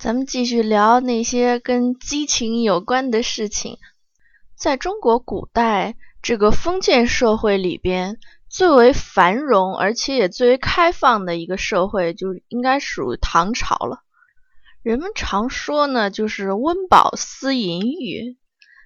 [0.00, 3.76] 咱们继续聊那些跟激情有关的事情。
[4.56, 8.16] 在中国古代这个封建社会里边，
[8.48, 14.00] 最为繁荣而且也最为开放的一个社会，就应该属于唐朝了。
[14.82, 18.38] 人们常说呢，就是温饱思淫欲，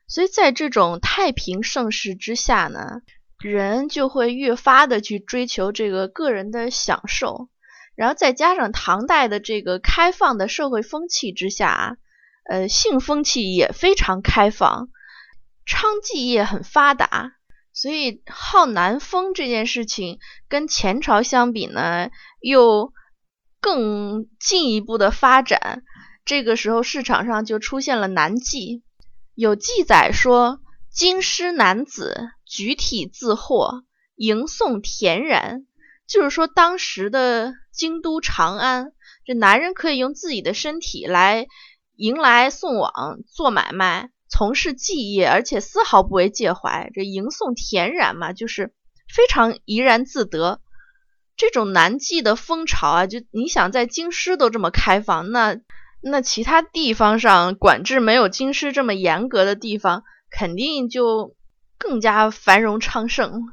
[0.08, 3.02] 所以在这种太平盛世之下呢，
[3.38, 7.48] 人就会越发的去追求这个个人的享受。
[7.96, 11.96] 然后再加上唐代的这个开放的社会风气之下，
[12.48, 14.88] 呃，性风气也非常开放，
[15.66, 17.32] 娼妓业很发达，
[17.72, 20.18] 所以好男风这件事情
[20.48, 22.92] 跟前朝相比呢，又
[23.60, 25.82] 更进一步的发展。
[26.24, 28.82] 这个时候市场上就出现了男妓，
[29.34, 33.84] 有记载说，京师男子举体自惑，
[34.16, 35.66] 迎送恬然。
[36.06, 38.92] 就是说，当时的京都长安，
[39.24, 41.46] 这男人可以用自己的身体来
[41.96, 46.90] 迎来送往、做买卖、从事妓业，而且丝毫不为介怀。
[46.94, 48.72] 这迎送田然嘛，就是
[49.14, 50.60] 非常怡然自得。
[51.36, 55.56] 这种男妓的风潮啊，就你想在京师都这么开放，那
[56.00, 61.34] 那其他地方上管制没有京师这么严格的地方，肯定就
[61.78, 63.52] 更加繁荣昌盛。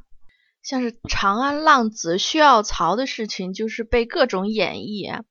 [0.63, 5.23] 像是长安浪子薛耀曹的事情，就是被各种演绎啊，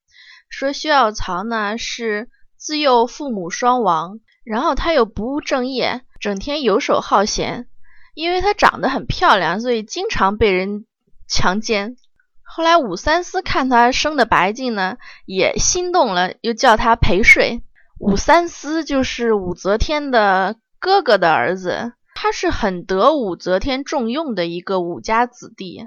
[0.48, 7.66] 说薛耀曹呢是自幼父母双亡，然后他又不务正业，整天游手好闲。
[8.12, 10.84] 因为他长得很漂亮，所以经常被人
[11.28, 11.96] 强奸。
[12.42, 17.62] 后来武三思看他生的白净呢，也心动了，又叫他陪睡。
[18.00, 21.92] 武三思就是武则天的哥哥的儿子。
[22.22, 25.86] 他是很得武则天重用的一个武家子弟，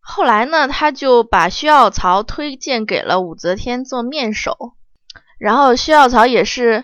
[0.00, 4.74] 后来呢，他就把薛耀曹推荐给了武则天做面首，
[5.38, 6.82] 然后薛耀曹也是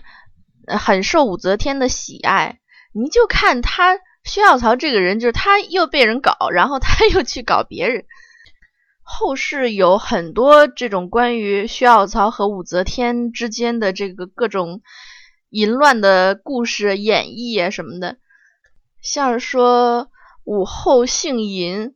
[0.68, 2.60] 很受武则天的喜爱。
[2.92, 8.04] 你就看他薛耀曹这个人，就是他又被人搞，然后他又去搞别人。
[9.02, 14.80] 后世有很多这种关于薛耀曹和武则天之间的这个各种
[15.50, 18.18] 淫乱的故事演绎啊什么的。
[19.00, 20.10] 像是说
[20.44, 21.94] 武后姓淫，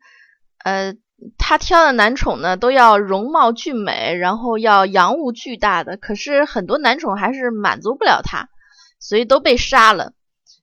[0.64, 0.94] 呃，
[1.38, 5.96] 她挑的男宠呢都要容貌俊美，然后要洋务巨大的。
[5.96, 8.48] 可是很多男宠还是满足不了她，
[9.00, 10.12] 所以都被杀了。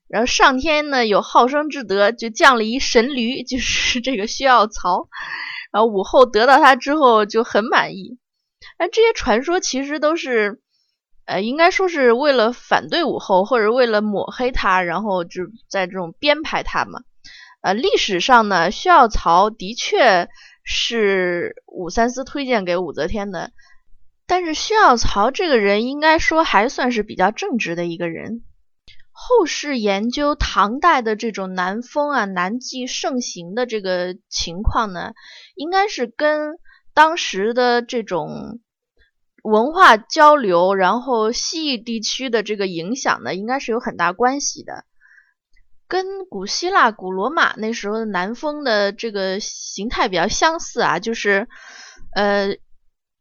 [0.07, 5.09] 然后上天呢有好生之德，就降了一神驴， 就是这个薛耀曹。
[5.71, 8.17] 然后武后得到他之后就很满意。
[8.79, 10.61] 那这些传说其实都是。
[11.27, 17.01] 呃，应该说是为了反对武后，或者为了抹黑她，然后就在这种编排她嘛。
[17.61, 20.29] 呃，历史上呢，薛耀曹的确
[20.63, 23.51] 是武三思推荐给武则天的，
[24.25, 28.43] 但是薛耀曹这个人应该说还算是比较正直的一个人。
[29.11, 35.11] 后世研究唐代的这种南风啊、南妓盛行的这个情况呢，
[35.55, 36.57] 应该是跟
[36.93, 38.61] 当时的这种。
[39.49, 44.83] 文化交流，然后西域地区的这个影响呢，应该是有很大关系的，
[45.87, 51.47] 跟古希腊、古罗马那时候的南风的这个形态比较相似啊，就是，
[52.13, 52.57] 呃，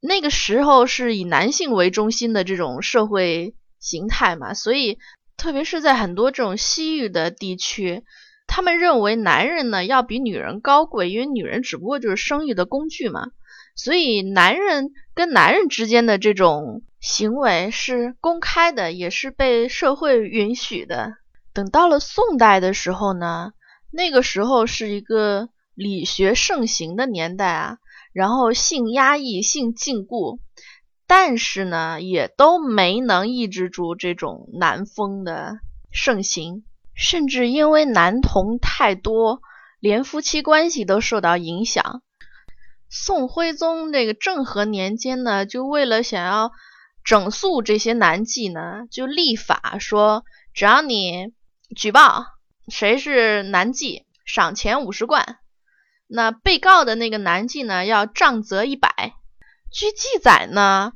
[0.00, 4.98] 那个时候是以男性为中心的这种社会形态嘛，所以
[5.36, 8.02] 特别是在很多这种西域的地区，
[8.48, 13.28] 他们认为男人呢要比女人高贵，因为女人只不过就是生育的工具嘛。
[13.76, 21.12] 所以，男人跟男人之间的这种行为是公开的，也是被社会允许的。
[21.52, 23.52] 等到了宋代的时候呢，
[23.92, 27.78] 那个时候是一个理学盛行的年代啊，
[28.14, 30.38] 然后性压抑、性禁锢，
[31.06, 35.58] 但是呢，也都没能抑制住这种男风的
[35.92, 36.64] 盛行，
[36.94, 39.42] 甚至因为男童太多，
[39.80, 42.02] 连夫妻关系都受到影响。
[42.88, 46.52] 宋徽宗这个政和年间呢，就为了想要
[47.04, 50.24] 整肃这些男妓呢，就立法说，
[50.54, 51.32] 只要你
[51.74, 52.24] 举报
[52.68, 55.38] 谁是男妓，赏钱五十贯。
[56.08, 59.14] 那被告的那个男妓呢，要杖责一百。
[59.72, 60.92] 据记载呢，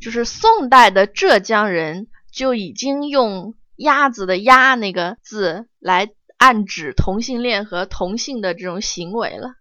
[0.00, 9.54] 就是宋代的浙江人就已经用“鸭子”的“鸭”那个字来暗指同性恋和同性的这种行为了。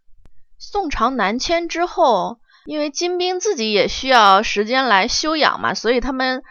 [0.63, 6.43] 宋朝南迁之后，因为金兵自己也需要时间来休养嘛，所以他们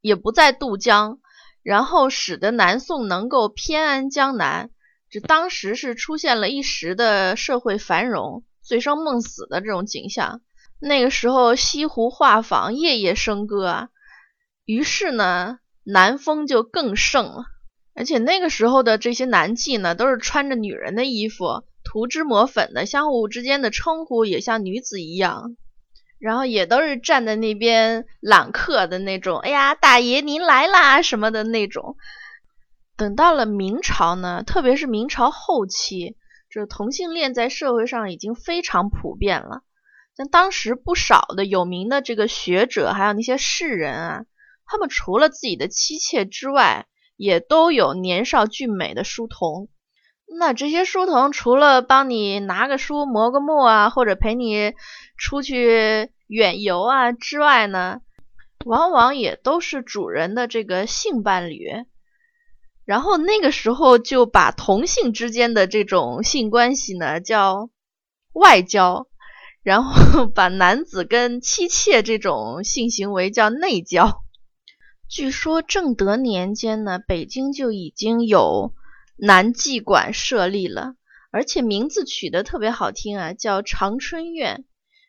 [0.00, 1.18] 也不再渡江，
[1.64, 4.70] 然后使得南宋能够偏安江南。
[5.10, 10.42] 这当时是出现了一时的社会繁荣，醉生梦死的这种景象。
[10.78, 13.88] 那个时候西湖画舫夜夜笙歌啊，
[14.64, 17.46] 于是呢，南风就更盛了。
[17.96, 25.56] 而且那个时候的这些男妓呢，都是穿着女人的衣服，涂脂抹粉的，相互之间的称呼也像女子一样，
[26.18, 29.38] 然后也都是站在那边揽客的那种。
[29.38, 31.96] 哎呀，大爷您来啦什么的那种。
[32.96, 36.16] 等到了明朝呢，特别是明朝后期，
[36.50, 39.62] 这同性恋在社会上已经非常普遍了。
[40.16, 44.24] 像当时不少的有名的这个学者，还有那些士人啊，
[44.64, 46.86] 他们除了自己的妻妾之外，
[47.16, 49.68] 也都有年少俊美的书童，
[50.28, 54.74] 那这些书童除了帮你拿个书、磨个墨啊，或者陪你
[55.16, 58.00] 出去远游啊之外呢，
[58.64, 61.68] 往往也都是主人的这个性伴侣。
[62.84, 67.70] 然后那个时候就把同性之间的这种性关系呢叫
[68.32, 69.06] 外交，
[69.62, 74.22] 然后把男子跟妻妾这种性行为叫内交。
[75.08, 78.72] 据说正德年间呢，北京就已经有
[79.16, 80.94] 男妓馆设立了，
[81.30, 84.64] 而且名字取得特别好听啊，叫长春院；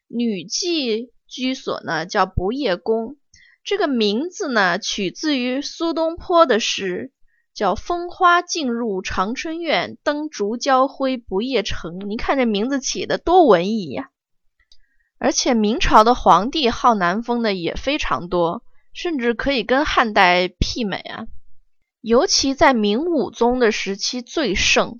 [0.07, 3.17] 女妓居所呢叫不夜宫。
[3.63, 7.11] 这个名字呢取自于苏东坡的诗，
[7.53, 11.99] 叫“风花尽入长春院，灯烛交辉不夜城”。
[12.09, 14.09] 你看这名字起的多文艺呀！
[15.19, 18.63] 而且明朝的皇帝好男风的也非常多。
[18.93, 21.27] 甚至可以跟汉代媲美啊！
[22.01, 24.97] 尤其在明武宗的时期最盛，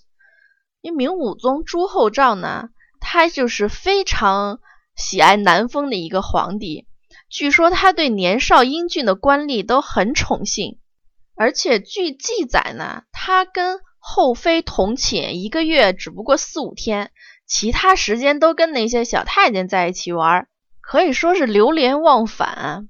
[0.81, 4.59] 因为明武宗朱厚照呢，他就是非常
[4.95, 6.87] 喜爱南风的一个皇帝。
[7.29, 10.79] 据说他对年少英俊的官吏都很宠幸，
[11.35, 17.11] 而且据记载呢，他跟后妃同寝一个月只不过四五天，
[17.45, 20.47] 其他时间都跟那些小太监在一起玩，
[20.81, 22.87] 可以说是流连忘返。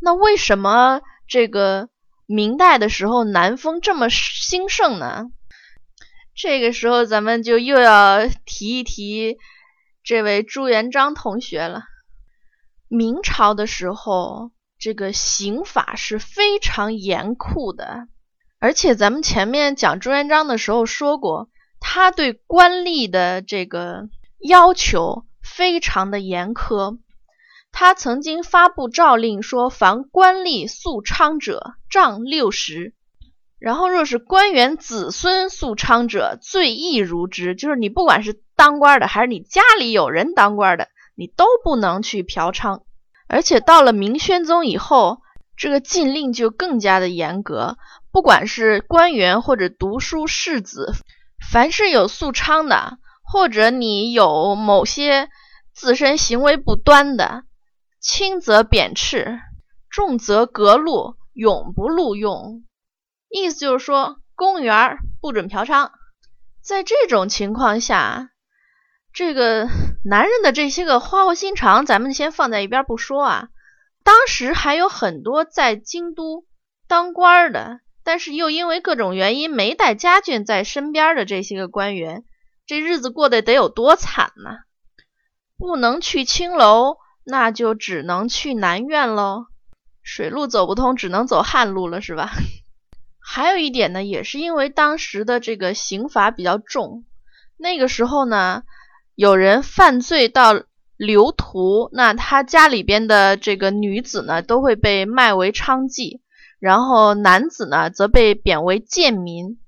[0.00, 1.88] 那为什么这个
[2.32, 5.32] 明代的时候南风这么兴盛呢？
[6.32, 9.36] 这个时候咱们就又要提一提
[10.04, 11.82] 这位朱元璋同学了。
[12.86, 18.06] 明朝的时候，这个刑法是非常严酷的，
[18.60, 21.48] 而且咱们前面讲朱元璋的时候说过，
[21.80, 27.00] 他对官吏的这个要求非常的严苛。
[27.72, 32.92] 他曾经发布诏令说，凡官吏宿娼者，杖六十；
[33.58, 37.54] 然后若是官员子孙宿娼者，罪亦如之。
[37.54, 42.82] 就是你不管是当官的，还是你家里有人当官的，你都不能去嫖娼。
[43.28, 45.18] 而且到了明宣宗以后，
[45.56, 47.78] 这个禁令就更加的严格，
[48.12, 50.92] 不管是官员或者读书士子，
[51.50, 55.28] 凡是有宿娼的，或者你有某些
[55.72, 57.44] 自身行为不端的。
[58.00, 59.38] 轻则贬斥，
[59.90, 62.64] 重则革禄，永不录用。
[63.28, 65.90] 意思就是说，公务员不准嫖娼。
[66.62, 68.30] 在这种情况下，
[69.12, 69.68] 这个
[70.02, 73.48] 男人的这些个花花心肠，咱们先放在一边不说啊。
[74.02, 76.46] 当时还有很多在京都
[76.88, 82.24] 当官的，但是又因为各种原因没带家眷在身边的这些个官员，
[82.64, 84.56] 这日子过得得有多惨呢？
[85.58, 86.96] 不能去青楼。
[87.24, 89.46] 那就只能去南苑喽，
[90.02, 92.30] 水路走不通，只能走旱路了，是吧？
[93.22, 97.04] 还有一点呢，也是因为当时的这个刑罚比较重，
[97.56, 98.64] 那个时候呢，
[99.14, 100.64] 有人犯罪到
[100.96, 106.20] 流徒，那他家里边的这个女子呢，都会被卖为娼妓，
[106.58, 109.58] 然后男子呢，则被贬为贱民。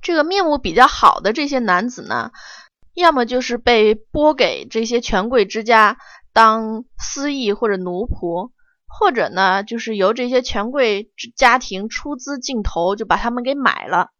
[0.00, 2.30] 这个面目比较好的这些男子呢，
[2.94, 5.98] 要么就是被拨给这些权贵之家。
[6.38, 8.52] 当私役或者奴仆，
[8.86, 14.12] 或者呢，就是由这些权贵家庭出资进头，就把他们给买了。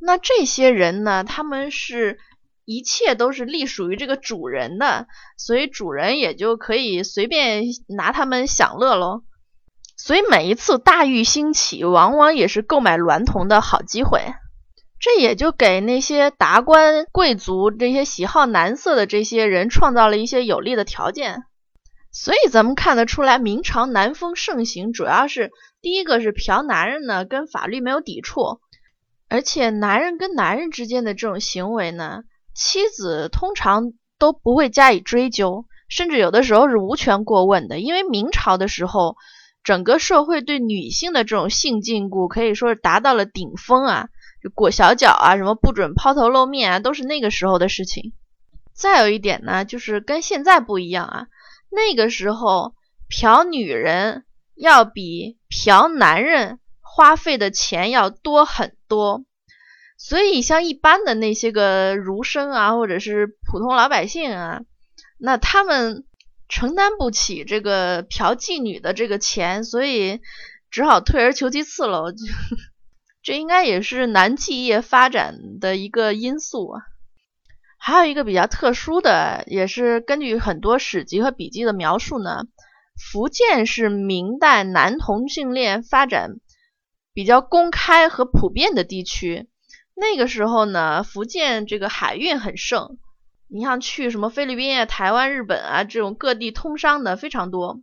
[0.00, 2.20] 那这些人呢，他们是
[2.64, 9.24] 一切都是隶属于这个主人的，所以主人也就可以随便拿他们享乐喽。
[9.96, 14.20] 所以每一次大狱兴起，往往也是购买娈童的好机会。
[15.00, 21.44] 这也就给那些达官贵族、这些喜好男色的这些人创造了一些有利的条件。
[22.10, 25.50] 所以咱们看得出来，明朝男风盛行，主要是
[25.80, 28.60] 第一个是嫖男人呢，跟法律没有抵触，
[29.28, 32.22] 而且男人跟男人之间的这种行为呢，
[32.54, 37.78] 妻子通常都不会加以追究，甚至有的时候是无权过问的。
[37.78, 39.14] 因为明朝的时候，
[39.62, 44.08] 整个社会对女性的这种性禁锢可以说是达到了顶峰啊，
[44.42, 48.12] 就裹小脚啊，什么不准抛头露面啊，都是那个时候的事情。
[48.72, 51.26] 再有一点呢，就是跟现在不一样啊。
[51.70, 52.74] 那个时候，
[53.08, 59.24] 嫖女人要比嫖男人花费的钱要多很多。
[59.96, 64.60] 所以，像一般的那些个儒生啊，或者是普通老百姓啊，
[65.18, 66.04] 那他们
[66.48, 70.20] 承担不起这个嫖妓女的这个钱，所以
[70.70, 72.12] 只好退而求其次喽。
[73.28, 76.82] 这应该也是男妓业发展的一个因素啊。
[77.76, 82.44] 还有一个比较特殊的，也是根据很多史籍和笔记的描述呢，
[82.96, 86.36] 福建是明代男同性恋发展
[87.12, 89.46] 比较公开和普遍的地区。
[89.94, 92.96] 那个时候呢，福建这个海运很盛，
[93.46, 97.82] 你像去什么菲律宾啊、台湾、日本啊这种各地通商的非常多。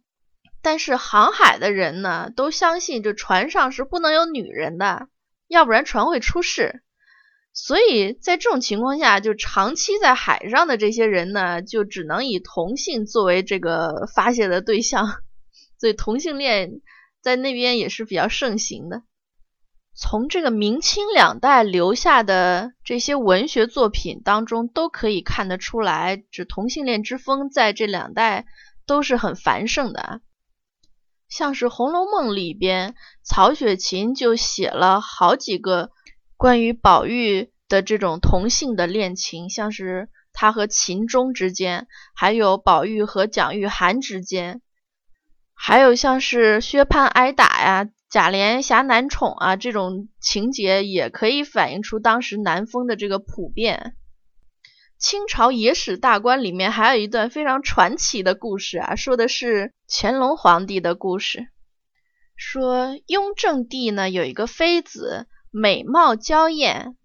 [0.63, 5.07] 但是航海的人呢，都相信这船上是不能有女人的，
[5.47, 6.81] 要不然船会出事。
[7.53, 15.07] 所以在这种情况下，就长期在海上的这些人呢，就只能以同性作为这个发泄的对象，
[15.79, 16.81] 所以同性恋
[17.21, 19.03] 在那边也是比较盛行的。
[19.97, 28.45] 从这个明清两代留下的这些文学作品当中，都可以看得出来，这同性恋之风在这两代
[28.85, 30.19] 都是很繁盛的。
[31.27, 35.91] 像是《红楼梦》里边，曹雪芹就写了好几个
[36.37, 44.61] 关于宝玉的这种同性的恋情，像是他和秦钟之间，还有宝玉和蒋玉菡之间，
[45.53, 47.89] 还有像是薛蟠挨打呀。
[48.07, 53.95] 贾琏侠男宠啊，这种情节也可以反映出当时南风的这个普遍。
[54.97, 61.47] 清朝野史大观里面还有一段非常传奇的故事啊，说的是乾隆皇帝的故事。
[62.35, 66.95] 说雍正帝呢有一个妃子，美貌娇艳，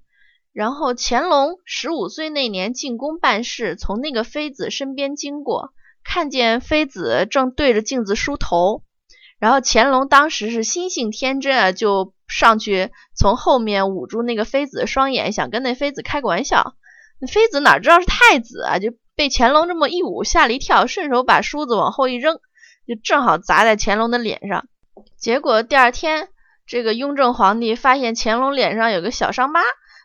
[0.53, 5.73] 然后乾隆十五岁那年进宫办事，从那个妃子身边经过，
[6.05, 8.83] 看见妃子正对着镜子梳头。
[9.39, 16.75] 然后乾隆当时是心性天真啊，就上去从后面捂住那个妃子的双眼，想跟那妃子开个玩笑。
[17.27, 22.37] 妃子哪知道是太子啊，就被乾隆这么一捂吓了一跳，顺手把梳子往后一扔，
[22.87, 24.67] 就正好砸在乾隆的脸上。
[25.19, 26.29] 结果第二天，
[26.67, 29.61] 这个雍正皇帝发现乾隆脸上有个小伤疤，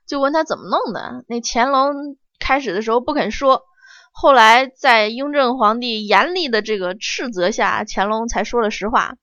[0.08, 1.24] 就问他怎么弄的。
[1.28, 3.64] 那乾隆开始的时候不肯说，
[4.12, 9.16] 后来在雍正皇帝严厉的这个斥责下，乾隆才说了实话。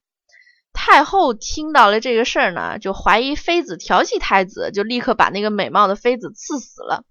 [0.73, 7.03] 太后听到了这个事儿呢，就怀疑妃子调戏太子，就立刻把那个美貌的妃子赐死了。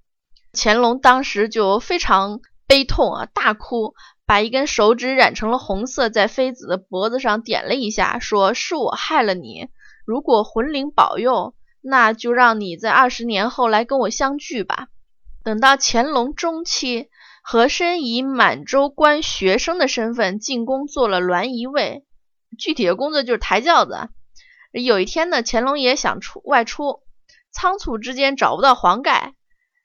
[0.52, 3.94] 乾隆当时就非常悲痛啊，大哭，
[4.26, 9.68] 把一根手指染成了红色，在妃子的脖子上点了一下，说是我害了你。
[10.04, 14.88] 如果魂灵保佑，那就让你在二十年后来跟我相聚吧。
[15.42, 17.08] 等到乾隆中期，
[17.42, 22.04] 和珅以满洲官学生的身份进宫做了銮仪卫。
[22.58, 24.10] 具体的工作就是抬轿子。
[24.70, 27.00] 有一天呢，乾隆爷想出外出，
[27.50, 29.34] 仓促之间找不到黄盖，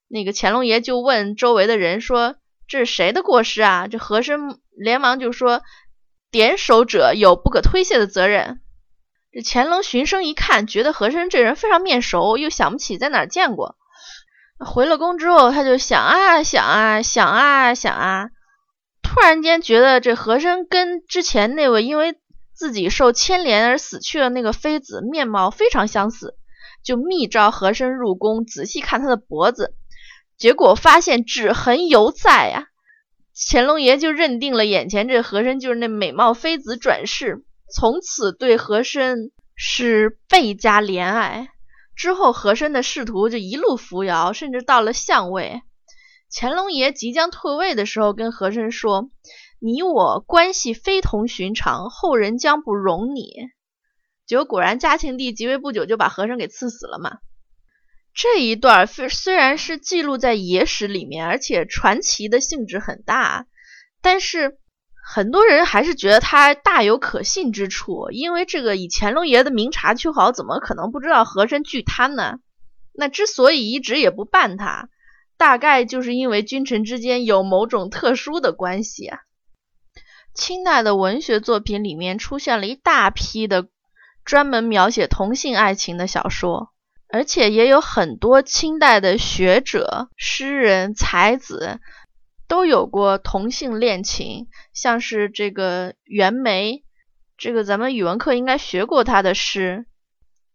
[0.08, 2.36] 那个乾隆爷就问周围的人说
[2.68, 5.62] ：“这是谁的过失啊？”这和珅连忙就说
[6.32, 8.62] ：“点首者有不可推卸的责任。”
[9.32, 13.76] 这乾隆循声一看，觉得和珅这人非常面熟，又想不起在哪儿见过。
[14.60, 18.30] 回了宫之后，他就想啊想啊想啊想啊，
[19.02, 22.16] 突然间觉得这和珅跟之前那位因为。
[22.60, 26.34] 自己受牵连而死去的那个妃子面貌非常相似，
[26.84, 29.76] 就密召和珅入宫仔细看他的脖子，
[30.38, 32.68] 结果发现指痕犹在呀。
[33.50, 41.50] 乾隆爷就认定了眼前这和珅就是那美貌妃子转世，从此对和珅是倍加怜爱。
[41.96, 45.62] 之后和珅的仕途就一路扶摇，甚至到了相位。
[46.32, 49.10] 乾隆爷即将退位的时候，跟和珅说。
[49.60, 53.34] 你我关系非同寻常，后人将不容你。
[54.28, 57.18] 结果果然，嘉庆帝即位不久就把和珅给赐死了嘛。
[58.18, 63.46] 这一段虽虽然是记录在野史里面，而且传奇的性质很大，
[64.02, 64.58] 但是
[65.06, 68.10] 很多人还是觉得他大有可信之处。
[68.10, 72.40] 因为这个以乾隆爷的明察秋毫，怎么可能不知道和珅巨贪呢？
[72.92, 74.90] 那之所以一直也不办他，
[75.38, 79.20] 大概就是因为君臣之间有某种特殊的关系啊。
[80.34, 83.68] 清代的文学作品里面出现了一大批的
[84.26, 86.74] 专门描写同性爱情的小说，
[87.10, 91.80] 而且也有很多清代的学者、诗人、才子
[92.48, 96.84] 都有过同性恋情，像是这个袁枚，
[97.38, 99.86] 这个咱们语文课应该学过他的诗，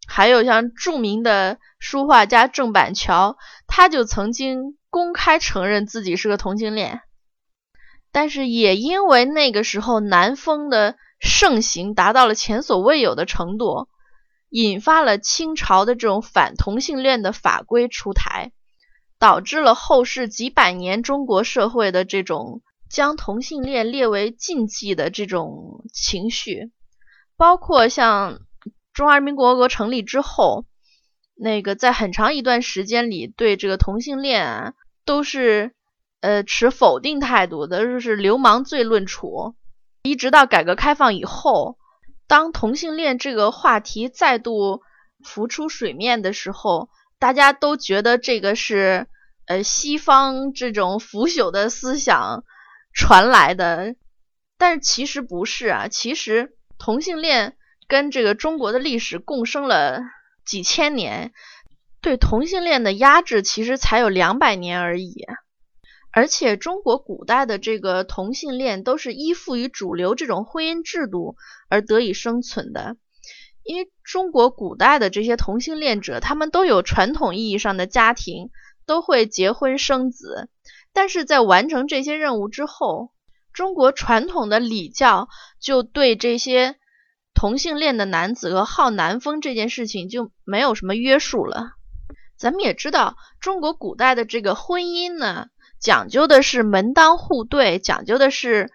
[0.07, 7.01] 还有像著名的书画家郑板桥，他就曾经公开承认自己是个同性恋。
[8.11, 13.87] 但是也因为那个时候南风的盛行，达到了前所未有的程度，
[14.53, 18.51] 引发了清朝的这种反同性恋的法规出台，
[19.17, 26.71] 导致了后世几百年中国社会的这种将同性恋列为禁忌的这种情绪，
[27.35, 28.41] 包括像
[28.93, 30.65] 中华人民共和国成立之后。
[31.35, 35.73] 那个在很长一段时间里，对这个同性恋啊，都是
[36.21, 39.55] 呃持否定态度的，就是流氓罪论处。
[40.03, 41.79] 一直到改革开放以后，
[42.33, 44.81] 当同性恋这个话题再度
[45.23, 49.05] 浮出水面的时候，大家都觉得这个是
[49.45, 52.43] 呃西方这种腐朽的思想
[52.91, 53.93] 传来的，
[54.57, 57.55] 但是其实不是啊，其实同性恋
[57.87, 60.01] 跟这个中国的历史共生了。
[60.43, 61.33] 几千年
[62.01, 65.13] 对同性恋的压制，其实才有两百年而已。
[66.13, 71.35] 而且中国古代的这个同性恋都是依附于主流这种婚姻制度
[71.69, 72.95] 而得以生存的。
[73.63, 78.49] 因为中国古代的这些同性恋者，他们都有传统意义上的家庭，
[78.85, 80.49] 都会结婚生子。
[80.93, 83.11] 但是在完成这些任务之后，
[83.51, 85.27] 中国传统的礼教
[85.59, 86.77] 就对这些。
[87.35, 91.71] 同性恋的男子和好男风这件事情就没有什么约束了。
[92.37, 95.47] 咱们也知道，中国古代的这个婚姻呢，
[95.83, 98.71] 讲究的是门当户对，讲究的是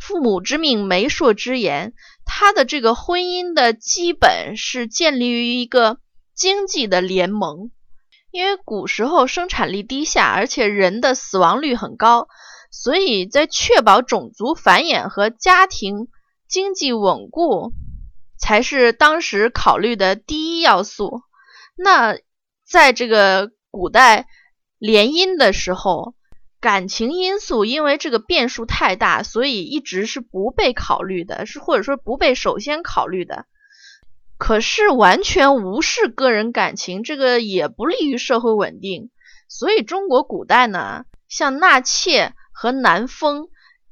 [0.00, 1.92] 父母之命、媒妁之言。
[2.24, 5.98] 他的这个婚姻的基本是建立于一个
[6.34, 7.70] 经济的联盟，
[8.30, 12.28] 因为古时候生产力低下，而且人的死亡率很高，
[12.70, 16.08] 所以在确保种族繁衍和家庭
[16.48, 17.72] 经济稳固。
[18.36, 21.22] 才是当时考虑的第一要素。
[21.76, 22.18] 那
[22.68, 24.26] 在这个古代
[24.78, 26.14] 联姻的时候，
[26.64, 33.44] 感情因素因为这个变数太大，所以一直是不被考虑的，是或者说不被首先考虑的。
[34.38, 39.10] 可是完全无视个人感情，这个也不利于社会稳定。
[39.46, 43.48] 所以中国古代呢，像纳妾和男封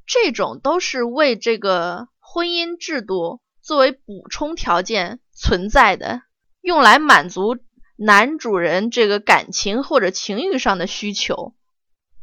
[0.07, 3.39] 这种，都是为这个婚姻制度。
[3.61, 6.23] 作为补充条件存在的，
[6.59, 7.55] 用来满足
[7.97, 11.53] 男主人这个感情或者情欲上的需求。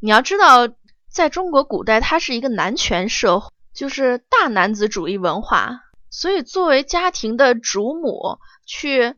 [0.02, 0.66] 你要知道，
[1.10, 9.14] 在中国古代，它是一个男权社会，就是大男子主义文化，所以作为家庭的主母，去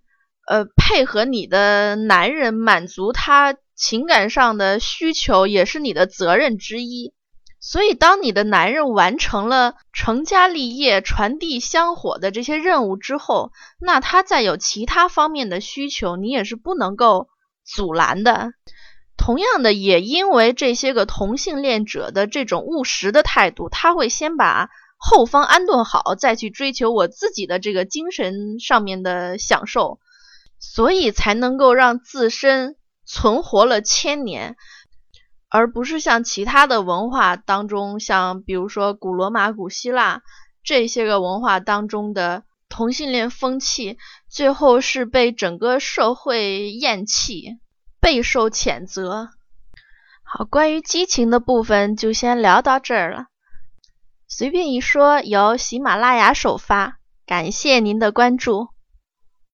[0.49, 7.15] 呃配合你的男人满足他情感上的需求，也是你的责任之一。
[7.61, 17.29] 所以，当你的男人完成了成家立业、传递香火的这些任务之后，那他再有其他方面的需求，你也是不能够
[17.65, 18.51] 阻拦的。
[19.23, 30.01] 同样的，也因为这些个同性恋者的这种务实的态度，他会先把后方安顿好，再去追求我自己的这个精神上面的享受，
[30.59, 32.75] 所以才能够让自身
[33.07, 34.57] 存活了千年。
[35.49, 40.23] 而不是像其他的文化当中，像比如说古罗马、古希腊
[40.65, 47.59] 这些个文化当中的同性恋风气，最后是被整个社会厌弃，
[48.03, 49.31] 备受谴责。
[50.25, 53.27] 好，关于激情的部分就先聊到这儿了。
[54.27, 58.71] 随便一说，由喜马拉雅首发，感谢您的关注。